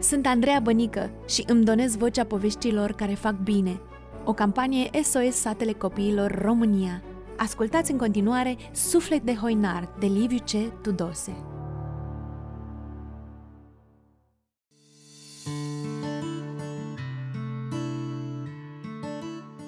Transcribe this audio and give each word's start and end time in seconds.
Sunt 0.00 0.26
Andreea 0.26 0.60
Bănică 0.60 1.10
și 1.28 1.44
îmi 1.46 1.64
donez 1.64 1.96
vocea 1.96 2.24
poveștilor 2.24 2.92
care 2.92 3.14
fac 3.14 3.38
bine. 3.42 3.80
O 4.24 4.32
campanie 4.32 4.90
SOS 5.02 5.34
Satele 5.34 5.72
Copiilor 5.72 6.38
România. 6.42 7.02
Ascultați 7.36 7.90
în 7.90 7.98
continuare 7.98 8.56
Suflet 8.72 9.22
de 9.22 9.34
Hoinar 9.34 9.96
de 9.98 10.06
Liviu 10.06 10.38
C. 10.38 10.80
Tudose. 10.82 11.36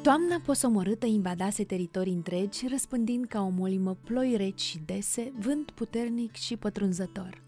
Toamna 0.02 0.40
posomorâtă 0.44 1.06
invadase 1.06 1.64
teritorii 1.64 2.12
întregi, 2.12 2.66
răspândind 2.70 3.24
ca 3.24 3.40
o 3.40 3.48
molimă 3.48 3.96
ploi 4.04 4.34
reci 4.36 4.60
și 4.60 4.78
dese, 4.86 5.32
vânt 5.38 5.70
puternic 5.70 6.34
și 6.34 6.56
pătrunzător. 6.56 7.47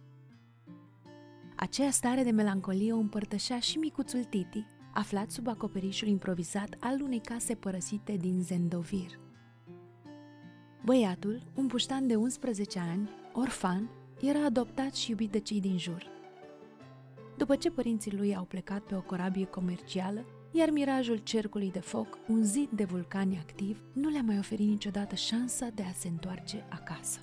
Aceea 1.60 1.90
stare 1.90 2.22
de 2.22 2.30
melancolie 2.30 2.92
o 2.92 2.96
împărtășea 2.96 3.58
și 3.58 3.78
micuțul 3.78 4.24
Titi, 4.24 4.66
aflat 4.94 5.30
sub 5.30 5.48
acoperișul 5.48 6.08
improvizat 6.08 6.76
al 6.78 7.00
unei 7.00 7.20
case 7.20 7.54
părăsite 7.54 8.16
din 8.16 8.42
Zendovir. 8.42 9.20
Băiatul, 10.84 11.42
un 11.54 11.66
puștan 11.66 12.06
de 12.06 12.14
11 12.14 12.78
ani, 12.78 13.10
orfan, 13.32 13.90
era 14.20 14.44
adoptat 14.44 14.94
și 14.94 15.10
iubit 15.10 15.30
de 15.30 15.38
cei 15.38 15.60
din 15.60 15.78
jur. 15.78 16.06
După 17.36 17.56
ce 17.56 17.70
părinții 17.70 18.16
lui 18.16 18.36
au 18.36 18.44
plecat 18.44 18.82
pe 18.82 18.94
o 18.94 19.00
corabie 19.00 19.46
comercială, 19.46 20.24
iar 20.50 20.70
mirajul 20.70 21.16
cercului 21.16 21.70
de 21.70 21.80
foc, 21.80 22.18
un 22.28 22.44
zid 22.44 22.68
de 22.70 22.84
vulcani 22.84 23.38
activ, 23.38 23.82
nu 23.92 24.08
le-a 24.08 24.22
mai 24.22 24.38
oferit 24.38 24.68
niciodată 24.68 25.14
șansa 25.14 25.68
de 25.74 25.82
a 25.82 25.92
se 25.92 26.08
întoarce 26.08 26.66
acasă. 26.68 27.18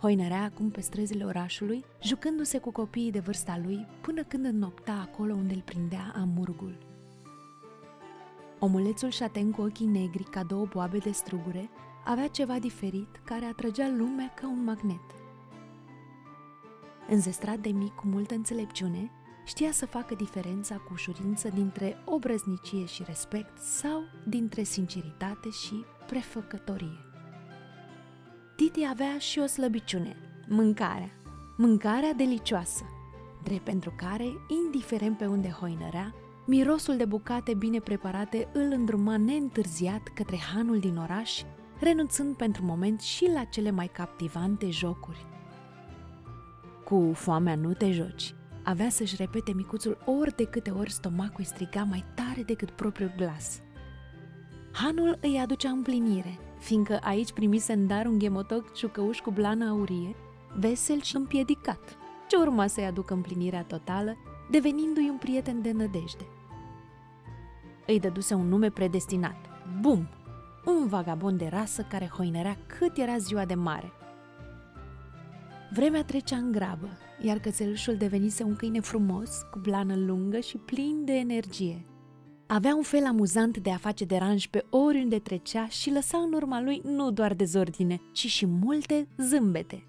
Hoinărea 0.00 0.42
acum 0.42 0.70
pe 0.70 0.80
străzile 0.80 1.24
orașului, 1.24 1.84
jucându-se 2.02 2.58
cu 2.58 2.70
copiii 2.70 3.10
de 3.10 3.18
vârsta 3.18 3.60
lui, 3.64 3.86
până 4.00 4.22
când 4.22 4.44
înnopta 4.44 4.92
acolo 4.92 5.34
unde 5.34 5.54
îl 5.54 5.60
prindea 5.60 6.14
amurgul. 6.16 6.76
Omulețul 8.58 9.10
șaten 9.10 9.50
cu 9.50 9.62
ochii 9.62 9.86
negri 9.86 10.22
ca 10.22 10.42
două 10.42 10.66
boabe 10.72 10.98
de 10.98 11.10
strugure 11.10 11.70
avea 12.04 12.28
ceva 12.28 12.58
diferit 12.58 13.20
care 13.24 13.44
atrăgea 13.44 13.88
lumea 13.88 14.32
ca 14.40 14.48
un 14.48 14.64
magnet. 14.64 15.00
Înzestrat 17.08 17.58
de 17.58 17.68
mic 17.68 17.92
cu 17.92 18.06
multă 18.06 18.34
înțelepciune, 18.34 19.10
știa 19.44 19.70
să 19.72 19.86
facă 19.86 20.14
diferența 20.14 20.76
cu 20.76 20.92
ușurință 20.92 21.48
dintre 21.48 21.96
obrăznicie 22.04 22.84
și 22.84 23.02
respect 23.06 23.58
sau 23.58 24.02
dintre 24.28 24.62
sinceritate 24.62 25.50
și 25.50 25.84
prefăcătorie. 26.06 27.05
Titi 28.56 28.86
avea 28.90 29.18
și 29.18 29.38
o 29.38 29.46
slăbiciune, 29.46 30.16
mâncarea. 30.48 31.10
Mâncarea 31.56 32.12
delicioasă, 32.12 32.84
drept 33.42 33.64
pentru 33.64 33.92
care, 33.96 34.24
indiferent 34.64 35.18
pe 35.18 35.26
unde 35.26 35.48
hoinărea, 35.48 36.14
mirosul 36.46 36.96
de 36.96 37.04
bucate 37.04 37.54
bine 37.54 37.78
preparate 37.78 38.48
îl 38.52 38.72
îndruma 38.72 39.16
neîntârziat 39.16 40.02
către 40.14 40.38
hanul 40.54 40.78
din 40.78 40.96
oraș, 40.96 41.42
renunțând 41.80 42.36
pentru 42.36 42.64
moment 42.64 43.00
și 43.00 43.30
la 43.34 43.44
cele 43.44 43.70
mai 43.70 43.86
captivante 43.86 44.70
jocuri. 44.70 45.26
Cu 46.84 47.12
foamea 47.14 47.54
nu 47.54 47.72
te 47.72 47.90
joci, 47.92 48.34
avea 48.64 48.88
să-și 48.88 49.16
repete 49.16 49.52
micuțul 49.52 49.98
ori 50.20 50.36
de 50.36 50.44
câte 50.44 50.70
ori 50.70 50.92
stomacul 50.92 51.44
striga 51.44 51.82
mai 51.82 52.04
tare 52.14 52.42
decât 52.42 52.70
propriul 52.70 53.12
glas. 53.16 53.60
Hanul 54.72 55.18
îi 55.20 55.38
aducea 55.38 55.70
împlinire, 55.70 56.38
fiindcă 56.58 56.98
aici 57.02 57.32
primise 57.32 57.72
în 57.72 57.86
dar 57.86 58.06
un 58.06 58.18
ghemotoc 58.18 58.72
ciucăuș 58.72 59.20
cu 59.20 59.30
blană 59.30 59.68
aurie, 59.68 60.16
vesel 60.58 61.00
și 61.00 61.16
împiedicat, 61.16 61.96
ce 62.28 62.36
urma 62.36 62.66
să-i 62.66 62.84
aducă 62.84 63.14
împlinirea 63.14 63.62
totală, 63.62 64.16
devenindu-i 64.50 65.08
un 65.08 65.16
prieten 65.16 65.62
de 65.62 65.72
nădejde. 65.72 66.26
Îi 67.86 68.00
dăduse 68.00 68.34
un 68.34 68.48
nume 68.48 68.70
predestinat, 68.70 69.36
Bum, 69.80 70.08
un 70.64 70.86
vagabond 70.86 71.38
de 71.38 71.48
rasă 71.52 71.82
care 71.82 72.10
hoinărea 72.16 72.56
cât 72.66 72.96
era 72.96 73.16
ziua 73.16 73.44
de 73.44 73.54
mare. 73.54 73.92
Vremea 75.72 76.04
trecea 76.04 76.36
în 76.36 76.52
grabă, 76.52 76.88
iar 77.20 77.38
cățelușul 77.38 77.96
devenise 77.96 78.42
un 78.42 78.56
câine 78.56 78.80
frumos, 78.80 79.46
cu 79.50 79.58
blană 79.58 79.96
lungă 79.96 80.38
și 80.38 80.56
plin 80.56 81.04
de 81.04 81.12
energie– 81.12 81.84
avea 82.46 82.74
un 82.74 82.82
fel 82.82 83.04
amuzant 83.04 83.58
de 83.58 83.70
a 83.70 83.76
face 83.76 84.04
deranj 84.04 84.46
pe 84.46 84.64
oriunde 84.70 85.18
trecea 85.18 85.66
și 85.68 85.90
lăsa 85.90 86.18
în 86.18 86.32
urma 86.32 86.60
lui 86.60 86.80
nu 86.84 87.10
doar 87.10 87.34
dezordine, 87.34 88.00
ci 88.12 88.26
și 88.26 88.46
multe 88.46 89.08
zâmbete. 89.16 89.86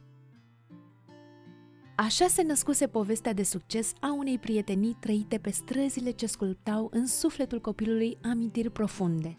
Așa 1.95 2.27
se 2.27 2.41
născuse 2.41 2.87
povestea 2.87 3.33
de 3.33 3.43
succes 3.43 3.93
a 3.99 4.13
unei 4.13 4.37
prietenii 4.37 4.97
trăite 4.99 5.37
pe 5.37 5.49
străzile 5.49 6.11
ce 6.11 6.25
sculptau 6.25 6.89
în 6.91 7.05
sufletul 7.05 7.61
copilului 7.61 8.17
amintiri 8.21 8.69
profunde. 8.69 9.37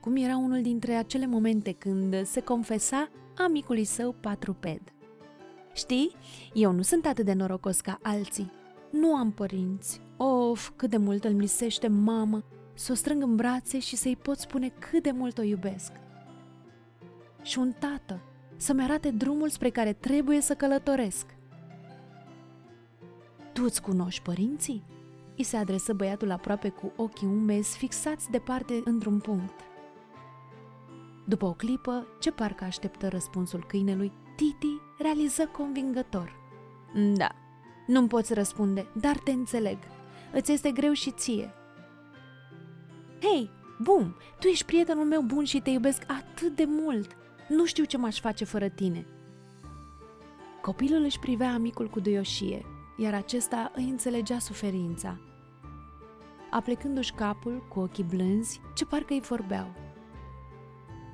Cum 0.00 0.16
era 0.16 0.36
unul 0.36 0.62
dintre 0.62 0.94
acele 0.94 1.26
momente 1.26 1.72
când 1.72 2.26
se 2.26 2.40
confesa 2.40 3.08
amicului 3.36 3.84
său 3.84 4.12
patruped. 4.12 4.80
Știi, 5.74 6.10
eu 6.52 6.72
nu 6.72 6.82
sunt 6.82 7.06
atât 7.06 7.24
de 7.24 7.32
norocos 7.32 7.80
ca 7.80 7.98
alții. 8.02 8.52
Nu 8.90 9.14
am 9.14 9.32
părinți, 9.32 10.00
Of, 10.16 10.70
cât 10.76 10.90
de 10.90 10.96
mult 10.96 11.24
îl 11.24 11.32
misește 11.32 11.88
mama, 11.88 12.44
să 12.74 12.92
o 12.92 12.94
strâng 12.94 13.22
în 13.22 13.36
brațe 13.36 13.78
și 13.78 13.96
să-i 13.96 14.16
pot 14.16 14.38
spune 14.38 14.68
cât 14.68 15.02
de 15.02 15.10
mult 15.10 15.38
o 15.38 15.42
iubesc. 15.42 15.92
Și 17.42 17.58
un 17.58 17.72
tată, 17.78 18.20
să-mi 18.56 18.82
arate 18.82 19.10
drumul 19.10 19.48
spre 19.48 19.70
care 19.70 19.92
trebuie 19.92 20.40
să 20.40 20.54
călătoresc. 20.54 21.26
Tu 23.52 23.62
îți 23.64 23.82
cunoști 23.82 24.22
părinții? 24.22 24.82
I 25.34 25.42
se 25.42 25.56
adresă 25.56 25.92
băiatul 25.92 26.30
aproape 26.30 26.68
cu 26.68 26.92
ochii 26.96 27.26
umezi, 27.26 27.76
fixați 27.76 28.30
departe 28.30 28.80
într-un 28.84 29.18
punct. 29.18 29.60
După 31.26 31.46
o 31.46 31.52
clipă, 31.52 32.06
ce 32.20 32.30
parcă 32.30 32.64
așteptă 32.64 33.08
răspunsul 33.08 33.64
câinelui, 33.68 34.12
Titi 34.36 34.80
realiză 34.98 35.46
convingător. 35.46 36.36
Da, 37.16 37.28
nu-mi 37.88 38.08
poți 38.08 38.34
răspunde, 38.34 38.86
dar 38.92 39.16
te 39.16 39.30
înțeleg 39.30 39.78
îți 40.32 40.52
este 40.52 40.70
greu 40.70 40.92
și 40.92 41.10
ție. 41.10 41.50
Hei, 43.20 43.50
bum, 43.78 44.14
tu 44.38 44.46
ești 44.46 44.64
prietenul 44.64 45.04
meu 45.04 45.22
bun 45.22 45.44
și 45.44 45.60
te 45.60 45.70
iubesc 45.70 46.02
atât 46.06 46.56
de 46.56 46.64
mult. 46.66 47.16
Nu 47.48 47.64
știu 47.64 47.84
ce 47.84 47.96
m-aș 47.96 48.20
face 48.20 48.44
fără 48.44 48.68
tine. 48.68 49.06
Copilul 50.60 51.02
își 51.02 51.18
privea 51.18 51.52
amicul 51.52 51.88
cu 51.88 52.00
duioșie, 52.00 52.64
iar 52.96 53.14
acesta 53.14 53.72
îi 53.74 53.88
înțelegea 53.88 54.38
suferința. 54.38 55.20
Aplecându-și 56.50 57.12
capul 57.12 57.66
cu 57.68 57.80
ochii 57.80 58.04
blânzi, 58.04 58.60
ce 58.74 58.84
parcă 58.86 59.12
îi 59.12 59.20
vorbeau. 59.20 59.74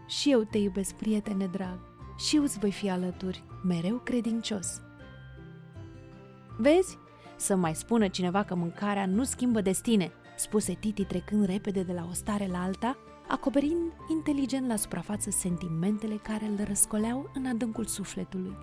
Și 0.06 0.30
eu 0.30 0.42
te 0.42 0.58
iubesc, 0.58 0.94
prietene 0.94 1.46
drag, 1.46 1.78
și 2.16 2.36
eu 2.36 2.42
îți 2.42 2.58
voi 2.58 2.72
fi 2.72 2.90
alături, 2.90 3.44
mereu 3.62 3.96
credincios. 3.96 4.80
Vezi, 6.56 6.98
să 7.36 7.56
mai 7.56 7.74
spună 7.74 8.08
cineva 8.08 8.42
că 8.42 8.54
mâncarea 8.54 9.06
nu 9.06 9.24
schimbă 9.24 9.60
destine, 9.60 10.12
spuse 10.36 10.72
Titi 10.72 11.04
trecând 11.04 11.44
repede 11.46 11.82
de 11.82 11.92
la 11.92 12.06
o 12.10 12.12
stare 12.12 12.46
la 12.46 12.62
alta, 12.62 12.96
acoperind 13.28 13.92
inteligent 14.10 14.68
la 14.68 14.76
suprafață 14.76 15.30
sentimentele 15.30 16.14
care 16.14 16.44
îl 16.44 16.64
răscoleau 16.66 17.30
în 17.34 17.46
adâncul 17.46 17.84
sufletului. 17.84 18.56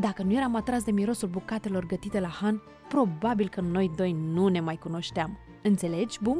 Dacă 0.00 0.22
nu 0.22 0.32
eram 0.32 0.54
atras 0.54 0.84
de 0.84 0.90
mirosul 0.90 1.28
bucatelor 1.28 1.86
gătite 1.86 2.20
la 2.20 2.28
Han, 2.28 2.62
probabil 2.88 3.48
că 3.48 3.60
noi 3.60 3.90
doi 3.96 4.12
nu 4.12 4.48
ne 4.48 4.60
mai 4.60 4.76
cunoșteam. 4.76 5.38
Înțelegi, 5.62 6.18
Bum? 6.22 6.38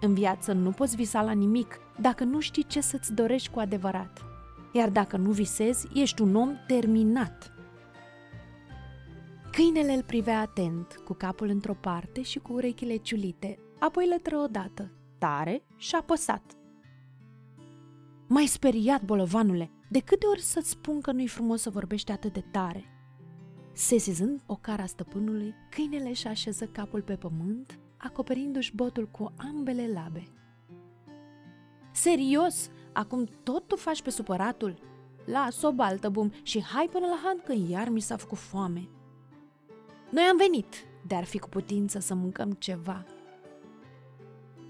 În 0.00 0.14
viață 0.14 0.52
nu 0.52 0.70
poți 0.70 0.96
visa 0.96 1.22
la 1.22 1.32
nimic 1.32 1.78
dacă 2.00 2.24
nu 2.24 2.40
știi 2.40 2.64
ce 2.64 2.80
să-ți 2.80 3.12
dorești 3.12 3.50
cu 3.50 3.58
adevărat. 3.58 4.24
Iar 4.72 4.90
dacă 4.90 5.16
nu 5.16 5.30
visezi, 5.30 5.88
ești 5.94 6.22
un 6.22 6.34
om 6.34 6.50
terminat. 6.66 7.53
Câinele 9.54 9.92
îl 9.92 10.02
privea 10.02 10.40
atent, 10.40 11.00
cu 11.04 11.12
capul 11.12 11.48
într-o 11.48 11.74
parte 11.74 12.22
și 12.22 12.38
cu 12.38 12.52
urechile 12.52 12.96
ciulite, 12.96 13.58
apoi 13.78 14.08
lătră 14.08 14.36
odată, 14.38 14.90
tare 15.18 15.64
și 15.76 15.94
apăsat. 15.94 16.42
Mai 18.28 18.46
speriat, 18.46 19.02
bolovanule, 19.02 19.70
de 19.90 20.00
câte 20.00 20.26
ori 20.26 20.40
să-ți 20.40 20.70
spun 20.70 21.00
că 21.00 21.12
nu-i 21.12 21.28
frumos 21.28 21.60
să 21.60 21.70
vorbești 21.70 22.12
atât 22.12 22.32
de 22.32 22.44
tare? 22.50 22.84
Sesizând 23.72 24.42
o 24.46 24.56
cara 24.56 24.86
stăpânului, 24.86 25.54
câinele 25.70 26.12
și 26.12 26.26
așeză 26.26 26.66
capul 26.66 27.02
pe 27.02 27.16
pământ, 27.16 27.78
acoperindu-și 27.96 28.74
botul 28.74 29.08
cu 29.08 29.32
ambele 29.36 29.90
labe. 29.92 30.28
Serios? 31.92 32.70
Acum 32.92 33.28
tot 33.42 33.66
tu 33.66 33.76
faci 33.76 34.02
pe 34.02 34.10
supăratul? 34.10 34.78
Las-o 35.24 35.72
baltă, 35.72 36.08
bum, 36.08 36.32
și 36.42 36.62
hai 36.62 36.88
până 36.92 37.06
la 37.06 37.20
hand 37.24 37.40
că 37.40 37.54
iar 37.68 37.88
mi 37.88 38.00
s-a 38.00 38.16
făcut 38.16 38.38
foame. 38.38 38.88
Noi 40.14 40.22
am 40.22 40.36
venit, 40.36 40.86
de 41.06 41.14
ar 41.14 41.24
fi 41.24 41.38
cu 41.38 41.48
putință 41.48 41.98
să 41.98 42.14
mâncăm 42.14 42.50
ceva. 42.50 43.04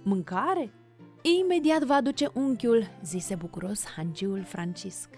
Mâncare? 0.02 0.73
Imediat 1.41 1.82
va 1.82 1.94
aduce 1.94 2.31
unchiul, 2.35 2.91
zise 3.02 3.35
bucuros 3.35 3.85
hangiul 3.85 4.43
Francisc. 4.43 5.08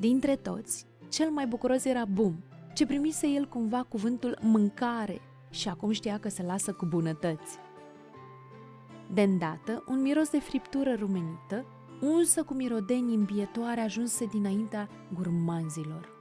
Dintre 0.00 0.36
toți, 0.36 0.86
cel 1.08 1.30
mai 1.30 1.46
bucuros 1.46 1.84
era 1.84 2.04
Bum, 2.04 2.44
ce 2.74 2.86
primise 2.86 3.26
el 3.26 3.48
cumva 3.48 3.82
cuvântul 3.82 4.38
mâncare 4.40 5.20
și 5.50 5.68
acum 5.68 5.90
știa 5.90 6.18
că 6.18 6.28
se 6.28 6.42
lasă 6.42 6.72
cu 6.72 6.86
bunătăți. 6.86 7.58
De 9.12 9.22
îndată, 9.22 9.84
un 9.88 10.02
miros 10.02 10.30
de 10.30 10.38
friptură 10.40 10.94
rumenită, 10.98 11.64
unsă 12.00 12.42
cu 12.42 12.54
mirodenii 12.54 13.16
îmbietoare 13.16 13.80
ajunse 13.80 14.24
dinaintea 14.24 14.88
gurmanzilor. 15.14 16.15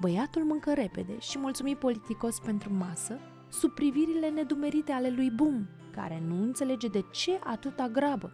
Băiatul 0.00 0.44
mâncă 0.44 0.72
repede 0.72 1.18
și 1.18 1.38
mulțumi 1.38 1.76
politicos 1.76 2.38
pentru 2.38 2.72
masă, 2.72 3.18
sub 3.48 3.70
privirile 3.70 4.28
nedumerite 4.28 4.92
ale 4.92 5.10
lui 5.10 5.30
Bum, 5.30 5.68
care 5.90 6.22
nu 6.26 6.42
înțelege 6.42 6.88
de 6.88 7.04
ce 7.12 7.38
atâta 7.44 7.88
grabă. 7.88 8.32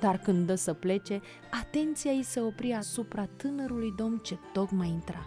Dar 0.00 0.18
când 0.18 0.46
dă 0.46 0.54
să 0.54 0.72
plece, 0.72 1.20
atenția 1.50 2.10
ei 2.10 2.22
se 2.22 2.40
opri 2.40 2.72
asupra 2.72 3.26
tânărului 3.26 3.92
domn 3.96 4.18
ce 4.18 4.38
tocmai 4.52 4.88
intra. 4.88 5.26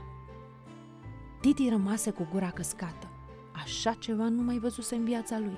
Titi 1.42 1.70
rămase 1.70 2.12
cu 2.12 2.28
gura 2.32 2.50
căscată. 2.50 3.08
Așa 3.64 3.94
ceva 3.94 4.28
nu 4.28 4.42
mai 4.42 4.58
văzuse 4.58 4.96
în 4.96 5.04
viața 5.04 5.40
lui. 5.40 5.58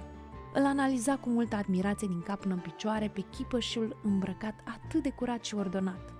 Îl 0.54 0.66
analiza 0.66 1.18
cu 1.18 1.30
multă 1.30 1.56
admirație 1.56 2.08
din 2.08 2.22
cap 2.22 2.40
până 2.40 2.54
în 2.54 2.60
picioare 2.60 3.08
pe 3.08 3.22
chipășul 3.22 3.98
îmbrăcat 4.04 4.56
atât 4.66 5.04
de 5.04 5.10
curat 5.10 5.46
și 5.46 5.56
ordonat. 5.56 6.15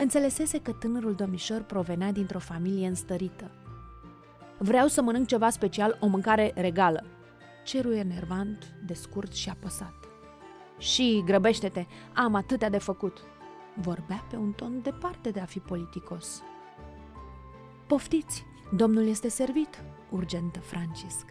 Înțelesese 0.00 0.60
că 0.60 0.72
tânărul 0.72 1.14
domnișor 1.14 1.62
provenea 1.62 2.12
dintr-o 2.12 2.38
familie 2.38 2.86
înstărită. 2.86 3.50
Vreau 4.58 4.86
să 4.86 5.02
mănânc 5.02 5.26
ceva 5.26 5.50
special, 5.50 5.96
o 6.00 6.06
mâncare 6.06 6.52
regală. 6.54 7.04
Cerul 7.64 7.92
enervant, 7.92 8.74
de 8.86 8.94
scurt 8.94 9.32
și 9.32 9.48
apăsat. 9.48 9.94
Și 10.78 11.22
grăbește-te, 11.24 11.86
am 12.14 12.34
atâtea 12.34 12.70
de 12.70 12.78
făcut. 12.78 13.18
Vorbea 13.74 14.24
pe 14.30 14.36
un 14.36 14.52
ton 14.52 14.82
departe 14.82 15.30
de 15.30 15.40
a 15.40 15.44
fi 15.44 15.58
politicos. 15.58 16.42
Poftiți, 17.86 18.44
domnul 18.76 19.06
este 19.06 19.28
servit, 19.28 19.84
urgentă 20.10 20.60
Francisc. 20.60 21.26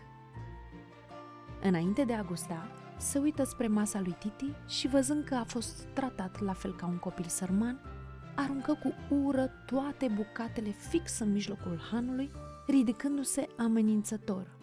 Înainte 1.61 2.03
de 2.03 2.13
a 2.13 2.23
gusta, 2.23 2.71
se 2.97 3.19
uită 3.19 3.43
spre 3.43 3.67
masa 3.67 3.99
lui 3.99 4.15
Titi 4.19 4.53
și 4.67 4.87
văzând 4.87 5.23
că 5.23 5.35
a 5.35 5.43
fost 5.43 5.87
tratat 5.93 6.41
la 6.41 6.53
fel 6.53 6.75
ca 6.75 6.85
un 6.85 6.97
copil 6.97 7.25
sărman, 7.25 7.96
aruncă 8.37 8.73
cu 8.73 9.15
ură 9.15 9.51
toate 9.65 10.11
bucatele 10.15 10.69
fix 10.69 11.19
în 11.19 11.31
mijlocul 11.31 11.79
hanului, 11.91 12.31
ridicându-se 12.67 13.47
amenințător. 13.57 14.57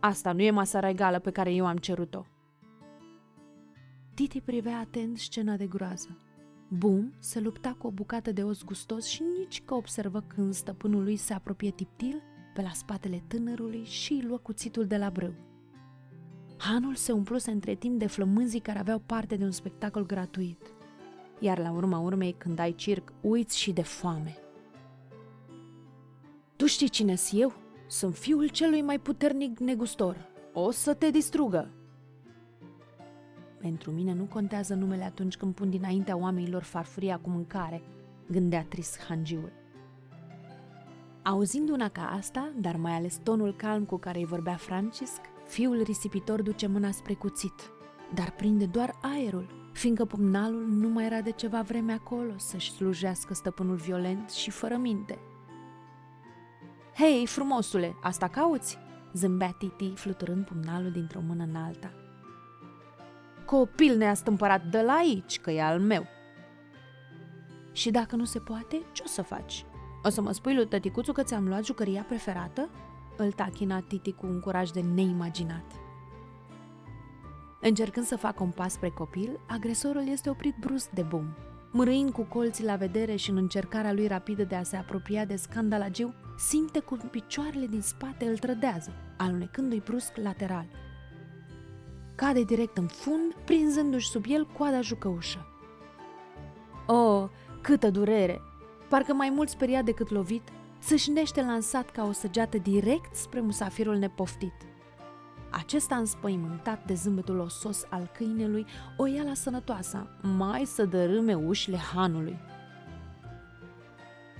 Asta 0.00 0.32
nu 0.32 0.42
e 0.42 0.50
masa 0.50 0.80
regală 0.80 1.18
pe 1.18 1.30
care 1.30 1.52
eu 1.52 1.66
am 1.66 1.76
cerut-o. 1.76 2.26
Titi 4.14 4.40
privea 4.40 4.78
atent 4.78 5.18
scena 5.18 5.56
de 5.56 5.66
groază. 5.66 6.18
Bum 6.68 7.12
se 7.18 7.40
lupta 7.40 7.74
cu 7.78 7.86
o 7.86 7.90
bucată 7.90 8.32
de 8.32 8.42
os 8.42 8.64
gustos 8.64 9.06
și 9.06 9.22
nici 9.38 9.62
că 9.64 9.74
observă 9.74 10.20
când 10.20 10.54
stăpânul 10.54 11.02
lui 11.02 11.16
se 11.16 11.32
apropie 11.32 11.70
tiptil 11.70 12.22
pe 12.54 12.62
la 12.62 12.70
spatele 12.72 13.22
tânărului 13.26 13.84
și 13.84 14.12
îi 14.12 14.22
luă 14.22 14.38
cuțitul 14.38 14.86
de 14.86 14.96
la 14.96 15.10
brâu. 15.10 15.34
Hanul 16.58 16.94
se 16.94 17.12
umpluse 17.12 17.50
între 17.50 17.74
timp 17.74 17.98
de 17.98 18.06
flămânzii 18.06 18.60
care 18.60 18.78
aveau 18.78 18.98
parte 18.98 19.36
de 19.36 19.44
un 19.44 19.50
spectacol 19.50 20.06
gratuit. 20.06 20.74
Iar 21.38 21.58
la 21.58 21.70
urma 21.70 21.98
urmei, 21.98 22.34
când 22.38 22.58
ai 22.58 22.72
circ, 22.72 23.12
uiți 23.20 23.58
și 23.58 23.72
de 23.72 23.82
foame. 23.82 24.36
Tu 26.56 26.66
știi 26.66 26.88
cine 26.88 27.14
sunt 27.14 27.40
eu? 27.40 27.52
Sunt 27.86 28.14
fiul 28.14 28.48
celui 28.48 28.82
mai 28.82 28.98
puternic 28.98 29.58
negustor. 29.58 30.28
O 30.52 30.70
să 30.70 30.94
te 30.94 31.10
distrugă! 31.10 31.70
Pentru 33.60 33.90
mine 33.90 34.12
nu 34.12 34.24
contează 34.24 34.74
numele 34.74 35.04
atunci 35.04 35.36
când 35.36 35.54
pun 35.54 35.70
dinaintea 35.70 36.16
oamenilor 36.16 36.62
farfuria 36.62 37.18
cu 37.18 37.30
mâncare, 37.30 37.82
gândea 38.30 38.64
trist 38.68 39.00
hangiul. 39.00 39.52
Auzind 41.22 41.68
una 41.68 41.88
ca 41.88 42.10
asta, 42.10 42.52
dar 42.60 42.76
mai 42.76 42.92
ales 42.92 43.16
tonul 43.22 43.54
calm 43.54 43.84
cu 43.84 43.96
care 43.96 44.18
îi 44.18 44.24
vorbea 44.24 44.56
Francisc, 44.56 45.20
fiul 45.46 45.82
risipitor 45.82 46.42
duce 46.42 46.66
mâna 46.66 46.90
spre 46.90 47.14
cuțit, 47.14 47.70
dar 48.14 48.30
prinde 48.30 48.66
doar 48.66 48.98
aerul, 49.02 49.63
fiindcă 49.74 50.04
pumnalul 50.04 50.66
nu 50.68 50.88
mai 50.88 51.04
era 51.04 51.20
de 51.20 51.30
ceva 51.30 51.62
vreme 51.62 51.92
acolo 51.92 52.32
să-și 52.36 52.72
slujească 52.72 53.34
stăpânul 53.34 53.76
violent 53.76 54.30
și 54.30 54.50
fără 54.50 54.76
minte. 54.76 55.18
Hei, 56.96 57.26
frumosule, 57.26 57.96
asta 58.02 58.28
cauți?" 58.28 58.78
zâmbea 59.12 59.54
Titi, 59.58 59.92
fluturând 59.94 60.44
pumnalul 60.44 60.90
dintr-o 60.90 61.20
mână 61.26 61.42
în 61.42 61.56
alta. 61.56 61.92
Copil 63.44 63.96
neastâmpărat 63.96 64.64
de 64.64 64.80
la 64.80 64.92
aici, 64.92 65.40
că 65.40 65.50
e 65.50 65.62
al 65.62 65.80
meu. 65.80 66.06
Și 67.72 67.90
dacă 67.90 68.16
nu 68.16 68.24
se 68.24 68.38
poate, 68.38 68.82
ce 68.92 69.02
o 69.04 69.08
să 69.08 69.22
faci? 69.22 69.64
O 70.02 70.08
să 70.08 70.20
mă 70.20 70.32
spui 70.32 70.54
lui 70.54 70.66
tăticuțu 70.66 71.12
că 71.12 71.22
ți-am 71.22 71.48
luat 71.48 71.64
jucăria 71.64 72.02
preferată? 72.02 72.68
Îl 73.16 73.32
tachina 73.32 73.80
Titi 73.80 74.12
cu 74.12 74.26
un 74.26 74.40
curaj 74.40 74.70
de 74.70 74.80
neimaginat. 74.80 75.83
Încercând 77.66 78.06
să 78.06 78.16
facă 78.16 78.42
un 78.42 78.50
pas 78.50 78.72
spre 78.72 78.88
copil, 78.88 79.40
agresorul 79.48 80.08
este 80.08 80.30
oprit 80.30 80.54
brusc 80.60 80.90
de 80.90 81.02
bum. 81.02 81.36
Mărâind 81.72 82.10
cu 82.10 82.22
colții 82.22 82.64
la 82.64 82.76
vedere 82.76 83.16
și 83.16 83.30
în 83.30 83.36
încercarea 83.36 83.92
lui 83.92 84.06
rapidă 84.06 84.44
de 84.44 84.54
a 84.54 84.62
se 84.62 84.76
apropia 84.76 85.24
de 85.24 85.36
scandalagiu, 85.36 86.14
simte 86.38 86.78
cum 86.78 86.98
picioarele 86.98 87.66
din 87.66 87.80
spate 87.80 88.24
îl 88.24 88.38
trădează, 88.38 88.92
alunecându-i 89.16 89.82
brusc 89.84 90.16
lateral. 90.16 90.66
Cade 92.14 92.42
direct 92.42 92.76
în 92.76 92.86
fund, 92.86 93.34
prinzându-și 93.44 94.08
sub 94.08 94.24
el 94.28 94.46
coada 94.46 94.80
jucăușă. 94.80 95.46
Oh, 96.86 97.28
câtă 97.60 97.90
durere! 97.90 98.40
Parcă 98.88 99.12
mai 99.12 99.30
mult 99.30 99.48
speriat 99.48 99.84
decât 99.84 100.10
lovit, 100.10 100.48
sâșnește 100.82 101.42
lansat 101.42 101.90
ca 101.90 102.04
o 102.04 102.12
săgeată 102.12 102.58
direct 102.58 103.14
spre 103.14 103.40
musafirul 103.40 103.96
nepoftit. 103.96 104.54
Acesta 105.56 105.96
înspăimântat 105.96 106.86
de 106.86 106.94
zâmbetul 106.94 107.38
osos 107.38 107.84
al 107.90 108.10
câinelui 108.16 108.66
o 108.96 109.06
ia 109.06 109.22
la 109.22 109.34
sănătoasa, 109.34 110.06
mai 110.22 110.64
să 110.64 110.84
dărâme 110.84 111.34
ușile 111.34 111.76
hanului. 111.76 112.36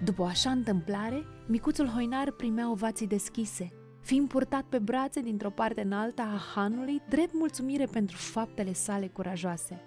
După 0.04 0.22
o 0.22 0.24
așa 0.24 0.50
întâmplare, 0.50 1.26
micuțul 1.46 1.86
hoinar 1.86 2.30
primea 2.30 2.70
ovații 2.70 3.06
deschise, 3.06 3.72
fiind 4.00 4.28
purtat 4.28 4.62
pe 4.62 4.78
brațe 4.78 5.20
dintr-o 5.20 5.50
parte 5.50 5.80
în 5.80 5.92
alta 5.92 6.22
a 6.22 6.40
hanului, 6.54 7.02
drept 7.08 7.34
mulțumire 7.34 7.86
pentru 7.86 8.16
faptele 8.16 8.72
sale 8.72 9.06
curajoase. 9.06 9.82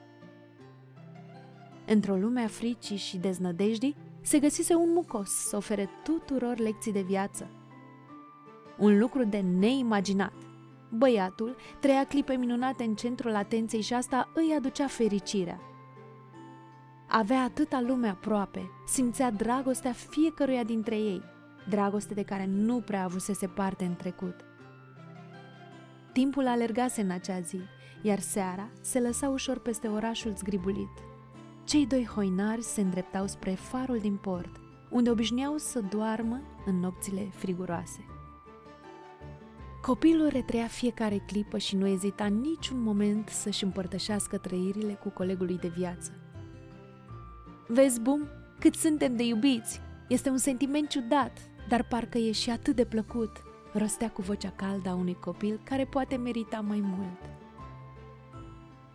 Într-o 1.87 2.15
lume 2.15 2.41
a 2.41 2.47
fricii 2.47 2.97
și 2.97 3.17
deznădejdii, 3.17 3.95
se 4.21 4.39
găsise 4.39 4.73
un 4.73 4.93
mucos 4.93 5.29
să 5.29 5.55
ofere 5.55 5.89
tuturor 6.03 6.57
lecții 6.57 6.91
de 6.91 7.01
viață. 7.01 7.49
Un 8.77 8.99
lucru 8.99 9.23
de 9.23 9.37
neimaginat. 9.37 10.46
Băiatul 10.89 11.55
trăia 11.79 12.05
clipe 12.05 12.33
minunate 12.33 12.83
în 12.83 12.95
centrul 12.95 13.35
atenției 13.35 13.81
și 13.81 13.93
asta 13.93 14.29
îi 14.33 14.53
aducea 14.57 14.87
fericirea. 14.87 15.59
Avea 17.07 17.43
atâta 17.43 17.81
lume 17.81 18.07
aproape, 18.07 18.69
simțea 18.85 19.31
dragostea 19.31 19.91
fiecăruia 19.91 20.63
dintre 20.63 20.95
ei, 20.95 21.21
dragoste 21.69 22.13
de 22.13 22.23
care 22.23 22.45
nu 22.45 22.79
prea 22.79 23.03
avusese 23.03 23.47
parte 23.47 23.85
în 23.85 23.95
trecut. 23.95 24.35
Timpul 26.13 26.47
alergase 26.47 27.01
în 27.01 27.09
acea 27.09 27.39
zi, 27.39 27.59
iar 28.01 28.19
seara 28.19 28.69
se 28.81 28.99
lăsa 28.99 29.29
ușor 29.29 29.59
peste 29.59 29.87
orașul 29.87 30.33
zgribulit. 30.35 30.89
Cei 31.63 31.85
doi 31.85 32.05
hoinari 32.05 32.61
se 32.61 32.81
îndreptau 32.81 33.27
spre 33.27 33.51
farul 33.51 33.99
din 33.99 34.15
port, 34.15 34.59
unde 34.89 35.09
obișnuiau 35.09 35.57
să 35.57 35.81
doarmă 35.81 36.41
în 36.65 36.79
nopțile 36.79 37.29
friguroase. 37.33 38.16
Copilul 39.87 40.27
retrea 40.27 40.67
fiecare 40.67 41.23
clipă 41.27 41.57
și 41.57 41.75
nu 41.75 41.87
ezita 41.87 42.25
niciun 42.25 42.81
moment 42.81 43.29
să-și 43.29 43.63
împărtășească 43.63 44.37
trăirile 44.37 44.93
cu 44.93 45.09
colegul 45.09 45.45
lui 45.45 45.57
de 45.57 45.67
viață. 45.67 46.11
Vezi, 47.67 47.99
Bum, 47.99 48.27
cât 48.59 48.75
suntem 48.75 49.15
de 49.15 49.23
iubiți! 49.23 49.81
Este 50.07 50.29
un 50.29 50.37
sentiment 50.37 50.89
ciudat, 50.89 51.39
dar 51.69 51.83
parcă 51.83 52.17
e 52.17 52.31
și 52.31 52.49
atât 52.49 52.75
de 52.75 52.85
plăcut, 52.85 53.43
rostea 53.73 54.11
cu 54.11 54.21
vocea 54.21 54.53
caldă 54.55 54.89
a 54.89 54.93
unui 54.93 55.17
copil 55.19 55.59
care 55.63 55.85
poate 55.85 56.15
merita 56.15 56.59
mai 56.59 56.83
mult. 56.83 57.19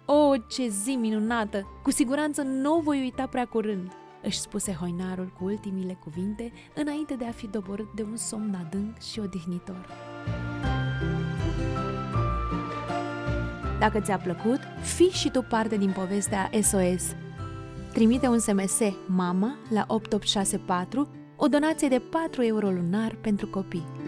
O, 0.06 0.36
ce 0.36 0.68
zi 0.68 0.90
minunată! 0.90 1.66
Cu 1.82 1.90
siguranță 1.90 2.42
nu 2.42 2.76
o 2.76 2.80
voi 2.80 3.00
uita 3.00 3.26
prea 3.26 3.46
curând!" 3.46 3.92
își 4.22 4.40
spuse 4.40 4.72
hoinarul 4.72 5.32
cu 5.38 5.44
ultimile 5.44 5.98
cuvinte 6.02 6.52
înainte 6.74 7.14
de 7.14 7.24
a 7.24 7.30
fi 7.32 7.46
doborât 7.46 7.92
de 7.94 8.02
un 8.02 8.16
somn 8.16 8.54
adânc 8.54 8.98
și 8.98 9.18
odihnitor. 9.18 9.88
Dacă 13.82 14.00
ți-a 14.00 14.16
plăcut, 14.16 14.60
fii 14.80 15.10
și 15.10 15.30
tu 15.30 15.42
parte 15.42 15.76
din 15.76 15.90
povestea 15.90 16.50
SOS. 16.62 17.14
Trimite 17.92 18.26
un 18.26 18.38
SMS 18.38 18.78
MAMA 19.06 19.56
la 19.68 19.84
8864, 19.88 21.08
o 21.36 21.46
donație 21.46 21.88
de 21.88 21.98
4 21.98 22.42
euro 22.42 22.70
lunar 22.70 23.16
pentru 23.20 23.46
copii. 23.46 24.01